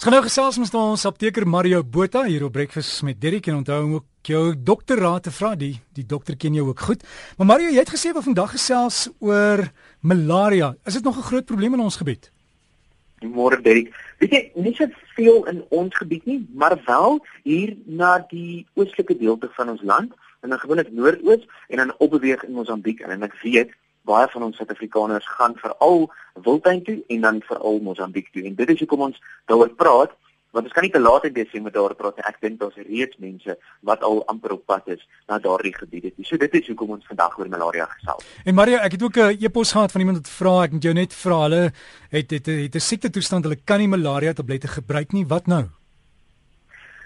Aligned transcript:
Ons 0.00 0.06
gaan 0.08 0.14
nou 0.16 0.24
gesels 0.24 0.56
met 0.56 0.74
ons 0.80 1.02
apteker 1.04 1.44
Mario 1.44 1.82
Botha 1.84 2.22
hier 2.24 2.46
op 2.46 2.54
Breakfast 2.54 3.02
met 3.04 3.18
Derrick 3.20 3.50
en 3.50 3.58
onthou 3.58 3.80
om 3.84 3.90
ook 3.98 4.28
jou 4.32 4.54
dokterraad 4.56 5.26
te 5.26 5.32
vra. 5.36 5.50
Die 5.60 5.74
die 5.92 6.06
dokter 6.08 6.38
ken 6.40 6.56
jou 6.56 6.70
ook 6.70 6.80
goed. 6.80 7.04
Maar 7.36 7.50
Mario, 7.50 7.68
jy 7.68 7.82
het 7.82 7.92
gesê 7.92 8.14
we 8.16 8.22
vandag 8.24 8.54
gesels 8.54 9.10
oor 9.20 9.60
malaria. 10.00 10.70
Is 10.88 10.96
dit 10.96 11.04
nog 11.04 11.18
'n 11.18 11.28
groot 11.28 11.44
probleem 11.44 11.74
in 11.74 11.84
ons 11.84 12.00
gebied? 12.00 12.30
Môre 13.20 13.60
Derrick. 13.60 13.92
Weet 14.20 14.30
jy, 14.30 14.50
nie 14.54 14.74
so 14.74 14.86
veel 15.16 15.44
in 15.44 15.64
ons 15.68 15.94
gebied 15.94 16.24
nie, 16.24 16.48
maar 16.54 16.80
wel 16.86 17.20
hier 17.42 17.76
na 17.84 18.24
die 18.30 18.66
oostelike 18.74 19.18
deelte 19.18 19.50
van 19.52 19.68
ons 19.68 19.82
land 19.82 20.12
en 20.40 20.48
dan 20.48 20.58
gewoonlik 20.58 20.92
noordoos 20.92 21.44
en 21.68 21.76
dan 21.76 21.94
opbeweeg 21.98 22.44
in 22.44 22.52
Mosambiek 22.52 23.00
en 23.00 23.22
ek 23.22 23.36
weet 23.42 23.76
baie 24.10 24.30
van 24.32 24.48
ons 24.48 24.58
Suid-Afrikaners 24.58 25.28
gaan 25.36 25.54
veral 25.60 26.08
Wildtuin 26.44 26.82
toe 26.86 26.98
en 27.14 27.20
dan 27.26 27.44
veral 27.46 27.78
Mosambiek 27.84 28.32
toe. 28.32 28.44
En 28.48 28.56
dit 28.58 28.74
is 28.74 28.82
hoekom 28.82 29.06
ons 29.10 29.22
daaroor 29.50 29.72
praat, 29.78 30.16
want 30.54 30.66
ons 30.66 30.74
kan 30.74 30.84
nie 30.86 30.92
te 30.94 31.02
laat 31.02 31.26
in 31.28 31.34
Desember 31.36 31.72
daaroor 31.74 31.94
praat 31.98 32.18
nie. 32.18 32.26
Ek 32.26 32.40
dink 32.42 32.58
daar's 32.60 32.78
reeds 32.88 33.18
mense 33.22 33.56
wat 33.86 34.02
al 34.06 34.22
amper 34.32 34.56
op 34.56 34.64
pad 34.70 34.88
is 34.94 35.02
na 35.30 35.38
daardie 35.42 35.74
gebiede 35.76 36.10
toe. 36.14 36.26
So 36.26 36.40
dit 36.42 36.56
is 36.58 36.70
hoekom 36.72 36.96
ons 36.96 37.06
vandag 37.10 37.38
oor 37.38 37.50
malaria 37.52 37.86
gesels. 37.92 38.26
En 38.44 38.58
Maria, 38.58 38.82
ek 38.86 38.98
het 38.98 39.06
ook 39.06 39.16
'n 39.16 39.38
e-pos 39.38 39.72
gehad 39.72 39.92
van 39.92 40.00
iemand 40.00 40.18
wat 40.18 40.32
vra, 40.38 40.54
ek 40.64 40.72
moet 40.72 40.82
jou 40.82 40.94
net 40.94 41.14
vra, 41.14 41.38
hulle 41.46 41.72
het 42.10 42.30
het 42.30 42.46
het 42.46 42.74
'n 42.74 42.86
siekte 42.90 43.10
toestand, 43.10 43.44
hulle 43.44 43.62
kan 43.64 43.78
nie 43.78 43.88
malaria 43.88 44.32
tablette 44.32 44.68
gebruik 44.68 45.12
nie. 45.12 45.26
Wat 45.26 45.46
nou? 45.46 45.64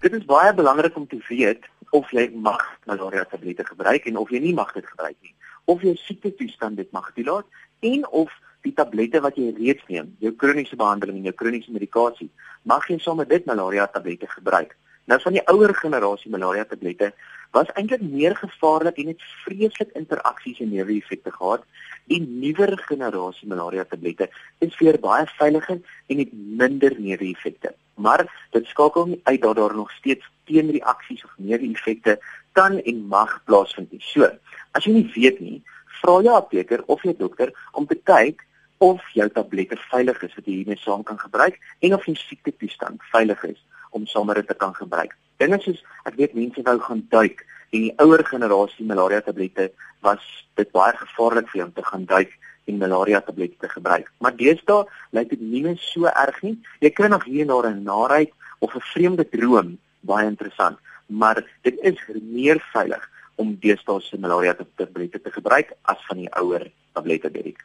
Dit 0.00 0.12
is 0.12 0.24
baie 0.24 0.54
belangrik 0.54 0.96
om 0.96 1.06
te 1.06 1.20
weet 1.28 1.64
of 1.90 2.10
jy 2.10 2.30
mag 2.34 2.62
malaria 2.86 3.24
tablette 3.24 3.64
gebruik 3.64 4.06
en 4.06 4.16
of 4.16 4.30
jy 4.30 4.38
nie 4.38 4.54
mag 4.54 4.72
dit 4.72 4.86
gebruik 4.86 5.16
nie 5.22 5.34
of 5.70 5.82
jou 5.86 5.96
siekte 6.02 6.34
toestand 6.34 6.80
dit 6.80 6.92
mag 6.96 7.10
toelaat 7.16 7.46
en 7.80 8.06
of 8.22 8.32
die 8.66 8.74
tablette 8.76 9.22
wat 9.24 9.38
jy 9.40 9.50
reeds 9.56 9.84
neem, 9.88 10.12
jou 10.20 10.32
kroniese 10.36 10.76
behandeling 10.76 11.20
en 11.20 11.30
jou 11.30 11.36
kroniese 11.42 11.72
medikasie, 11.72 12.28
mag 12.68 12.86
jy 12.90 12.98
sommer 13.00 13.28
dit 13.28 13.46
malaria 13.48 13.86
tablette 13.88 14.28
gebruik. 14.34 14.74
Nou 15.08 15.18
van 15.22 15.34
die 15.34 15.44
ouer 15.50 15.72
generasie 15.74 16.30
malaria 16.30 16.66
tablette 16.68 17.12
was 17.56 17.70
eintlik 17.74 18.02
meer 18.04 18.36
gevaarlik 18.38 18.98
en 19.02 19.08
het 19.10 19.22
vreeslik 19.44 19.94
interaksies 19.98 20.60
en 20.62 20.70
neeweffekte 20.70 21.32
gehad. 21.34 21.64
Die 22.12 22.20
nuwer 22.20 22.76
generasie 22.84 23.48
malaria 23.50 23.86
tablette 23.90 24.28
is 24.62 24.76
vir 24.78 25.00
baie 25.02 25.26
veiliger 25.38 25.80
en 25.80 26.22
het 26.22 26.36
minder 26.62 26.94
neeweffekte. 26.98 27.72
Maar 28.00 28.26
dit 28.54 28.68
skakel 28.70 29.10
nie 29.10 29.20
uit 29.24 29.42
dat 29.42 29.56
daar 29.56 29.74
nog 29.74 29.90
steeds 29.98 30.28
teenreaksies 30.46 31.24
of 31.24 31.34
neeweffekte 31.38 32.20
kan 32.52 32.78
en 32.78 33.06
mag 33.08 33.40
plaasvind 33.44 33.92
nie. 33.92 34.02
So, 34.02 34.28
as 34.72 34.84
jy 34.84 34.92
nie 34.92 35.10
weet 35.14 35.40
nie, 35.40 35.62
vra 36.00 36.20
jou 36.24 36.36
apteker 36.36 36.82
of 36.86 37.02
jou 37.02 37.14
dokter 37.16 37.52
om 37.72 37.86
te 37.86 37.96
kyk 37.96 38.46
of 38.80 39.02
jou 39.12 39.28
tablette 39.28 39.76
veilig 39.90 40.22
is 40.24 40.34
wat 40.36 40.46
jy 40.46 40.60
hiermee 40.60 40.80
saam 40.80 41.02
kan 41.04 41.18
gebruik 41.20 41.58
en 41.84 41.94
of 41.94 42.06
jou 42.08 42.16
siekte 42.16 42.52
toestand 42.62 43.02
veilig 43.12 43.42
is 43.50 43.58
om 43.96 44.06
sommer 44.06 44.40
dit 44.40 44.48
te 44.48 44.56
kan 44.56 44.72
gebruik. 44.74 45.12
Dinge 45.42 45.58
soos 45.60 45.82
ek 46.08 46.16
weet 46.20 46.36
mense 46.38 46.64
wou 46.64 46.78
gaan 46.86 47.02
duik 47.12 47.44
en 47.70 47.84
die 47.86 47.94
ouer 48.02 48.24
generasie 48.26 48.86
malaria 48.88 49.20
tablette 49.26 49.70
was 50.06 50.24
dit 50.56 50.70
baie 50.72 50.94
gevaarlik 50.96 51.50
vir 51.50 51.60
jou 51.60 51.66
om 51.68 51.74
te 51.76 51.84
gaan 51.90 52.06
duik 52.08 52.32
en 52.70 52.80
malaria 52.80 53.20
tablette 53.26 53.60
te 53.60 53.68
gebruik. 53.68 54.08
Maar 54.24 54.36
deesdae 54.38 54.86
lyk 55.16 55.30
dit 55.34 55.42
nie 55.42 55.62
meer 55.66 55.78
so 55.84 56.08
erg 56.08 56.40
nie. 56.46 56.56
Jy 56.80 56.92
kry 56.96 57.10
nog 57.12 57.26
hier 57.28 57.44
en 57.44 57.52
daar 57.52 57.70
'n 57.70 57.84
naait 57.84 58.32
of 58.60 58.74
'n 58.74 58.88
vreemde 58.92 59.28
droom, 59.28 59.78
baie 60.00 60.26
interessant, 60.26 60.78
maar 61.10 61.42
dit 61.62 61.78
is 61.82 61.98
meer 62.22 62.60
veilig 62.72 63.08
om 63.36 63.56
deesdae 63.60 64.00
se 64.04 64.18
malaria 64.18 64.54
tablette 64.76 65.20
te 65.20 65.30
gebruik 65.30 65.72
as 65.82 66.00
van 66.08 66.22
die 66.22 66.30
ouer 66.40 66.70
tablette 66.94 67.30
Derek. 67.30 67.64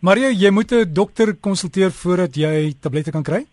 Maria, 0.00 0.30
jy 0.30 0.50
moet 0.50 0.72
'n 0.72 0.92
dokter 0.92 1.34
konsulteer 1.36 1.90
voordat 1.90 2.34
jy 2.34 2.74
tablette 2.80 3.10
kan 3.10 3.22
kry? 3.22 3.46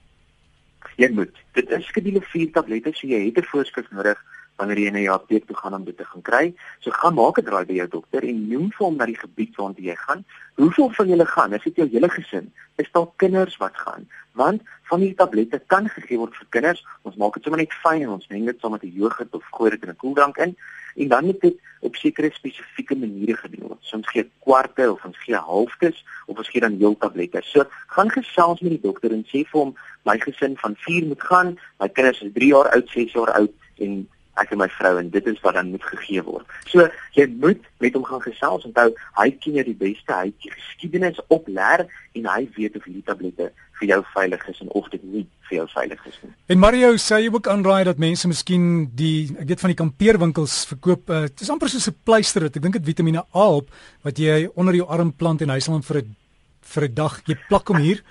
Jy 0.96 1.10
moet. 1.12 1.34
Dit 1.54 1.70
is 1.70 1.86
skedule 1.86 2.22
4 2.22 2.52
tablette, 2.52 2.94
so 2.94 3.08
jy 3.08 3.26
het 3.26 3.38
'n 3.38 3.50
voorskrif 3.52 3.92
nodig 3.92 4.18
wanneer 4.58 4.80
jy 4.80 4.92
na 4.92 5.00
jou 5.00 5.14
apteek 5.14 5.46
toe 5.48 5.56
gaan 5.56 5.76
om 5.78 5.84
dit 5.86 5.98
te 5.98 6.06
gaan 6.06 6.22
kry. 6.22 6.54
So 6.80 6.92
gaan 6.92 7.14
maak 7.14 7.38
'n 7.38 7.46
draai 7.46 7.66
by 7.66 7.74
jou 7.74 7.88
dokter 7.88 8.24
en 8.24 8.48
noem 8.50 8.72
vir 8.72 8.86
hom 8.86 8.98
na 8.98 9.06
die 9.06 9.20
gebied 9.20 9.56
waarna 9.56 9.82
jy 9.90 9.96
gaan. 9.96 10.26
Hoeveel 10.56 10.90
van 10.90 11.08
julle 11.08 11.26
gaan? 11.26 11.54
Is 11.54 11.64
dit 11.64 11.76
jou 11.76 11.88
hele 11.90 12.10
gesin? 12.10 12.52
Is 12.78 12.92
daar 12.92 13.08
kinders 13.18 13.58
wat 13.58 13.78
gaan? 13.78 14.08
Want 14.38 14.62
van 14.90 15.02
hierdie 15.02 15.18
tablette 15.18 15.60
kan 15.74 15.90
gegee 15.90 16.20
word 16.22 16.36
vir 16.38 16.48
kinders. 16.56 16.84
Ons 17.08 17.18
maak 17.20 17.38
dit 17.38 17.48
sommer 17.48 17.62
net 17.64 17.74
fyn 17.84 18.04
en 18.06 18.16
ons 18.16 18.28
meng 18.32 18.46
dit 18.46 18.60
saam 18.62 18.76
met 18.76 18.84
'n 18.84 18.98
jogurt 19.02 19.34
of 19.34 19.46
gooi 19.58 19.72
dit 19.72 19.84
in 19.84 19.90
'n 19.90 20.02
koeldrank 20.04 20.38
in 20.38 20.56
en 20.96 21.08
dan 21.08 21.26
moet 21.26 21.42
dit 21.42 21.58
op 21.80 21.96
sekere 21.96 22.30
spesifieke 22.34 22.96
maniere 22.96 23.38
gedoen 23.38 23.68
word. 23.68 23.94
Ons 23.94 24.10
gee 24.10 24.30
kwarte 24.46 24.92
of 24.92 25.06
ons 25.06 25.18
gee 25.18 25.36
halftes 25.36 26.06
of 26.26 26.38
ons 26.38 26.50
gee 26.50 26.62
dan 26.62 26.78
heel 26.78 26.98
tablette. 26.98 27.42
So 27.44 27.66
gaan 27.88 28.10
gesels 28.10 28.62
met 28.62 28.72
die 28.72 28.82
dokter 28.82 29.12
en 29.12 29.26
sê 29.26 29.44
vir 29.46 29.60
hom 29.62 29.76
my 30.04 30.18
gesin 30.20 30.58
van 30.58 30.76
4 30.76 31.06
moet 31.06 31.24
gaan, 31.30 31.58
my 31.80 31.90
kinders 31.90 32.22
is 32.22 32.34
3 32.34 32.48
jaar 32.54 32.70
oud, 32.74 32.90
6 32.90 33.12
jaar 33.12 33.32
oud 33.32 33.52
en 33.78 34.08
ek 34.42 34.52
en 34.52 34.62
my 34.62 34.70
vrou 34.70 34.94
en 35.00 35.10
dit 35.10 35.28
is 35.28 35.40
wat 35.44 35.58
dan 35.58 35.72
moet 35.74 35.84
gegee 35.84 36.24
word. 36.24 36.46
So 36.72 36.88
jy 37.18 37.28
moet 37.42 37.62
met 37.84 37.94
hom 37.94 38.06
gaan 38.08 38.22
gesels. 38.22 38.66
Onthou, 38.68 38.90
hy 39.20 39.30
ken 39.44 39.60
jou 39.60 39.66
die 39.68 39.78
beste. 39.78 40.14
Hy 40.14 40.32
het 40.32 40.44
die 40.44 40.54
geskiedenis 40.54 41.22
op 41.28 41.48
leer 41.48 41.88
en 42.18 42.30
hy 42.34 42.44
weet 42.58 42.78
of 42.78 42.86
hierdie 42.86 43.06
tablette 43.08 43.52
vir 43.80 43.92
jou 43.92 44.00
veilig 44.14 44.46
is 44.50 44.62
en 44.64 44.70
of 44.78 44.88
dit 44.94 45.04
nie 45.06 45.24
vir 45.48 45.60
jou 45.60 45.66
veilig 45.72 46.06
is 46.10 46.18
nie. 46.24 46.32
En 46.54 46.62
Mario 46.62 46.94
sê 47.02 47.22
jy 47.24 47.32
ook 47.34 47.50
aanraai 47.52 47.84
dat 47.88 48.02
mense 48.02 48.30
miskien 48.30 48.88
die 48.98 49.30
ek 49.38 49.52
weet 49.52 49.64
van 49.64 49.74
die 49.74 49.82
kampeerwinkels 49.82 50.60
verkoop. 50.72 51.10
Uh, 51.10 51.26
dit 51.30 51.46
is 51.46 51.52
amper 51.54 51.72
soos 51.72 51.90
'n 51.90 51.98
pleister. 52.04 52.46
Ek 52.46 52.62
dink 52.62 52.74
dit 52.74 52.86
Vitamiene 52.86 53.26
A 53.36 53.48
op 53.62 53.70
wat 54.04 54.18
jy 54.18 54.50
onder 54.56 54.76
jou 54.76 54.88
arm 54.88 55.12
plant 55.12 55.42
en 55.42 55.50
hy 55.50 55.60
sal 55.60 55.76
hom 55.76 55.84
vir 55.84 56.02
'n 56.02 56.16
vir 56.62 56.84
'n 56.84 56.94
dag 56.94 57.22
jy 57.26 57.36
plak 57.48 57.68
hom 57.68 57.78
hier 57.78 58.02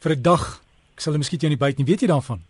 vir 0.00 0.12
'n 0.12 0.22
dag. 0.22 0.60
Ek 0.94 1.00
sal 1.00 1.12
hom 1.12 1.20
miskien 1.20 1.40
jou 1.40 1.48
nie 1.48 1.56
byt 1.56 1.78
nie. 1.78 1.86
Weet 1.86 2.02
jy 2.02 2.08
daarvan? 2.08 2.40